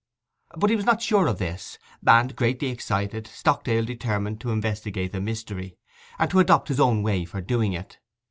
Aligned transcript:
But 0.57 0.71
he 0.71 0.75
was 0.75 0.85
not 0.85 0.99
sure 1.03 1.27
of 1.27 1.37
this; 1.37 1.77
and, 2.07 2.35
greatly 2.35 2.69
excited, 2.69 3.27
Stockdale 3.27 3.85
determined 3.85 4.41
to 4.41 4.49
investigate 4.49 5.11
the 5.11 5.21
mystery, 5.21 5.77
and 6.17 6.27
to 6.31 6.39
adopt 6.39 6.69
his 6.69 6.79
own 6.79 7.03
way 7.03 7.23
for 7.23 7.39
doing 7.39 7.73
it. 7.73 7.99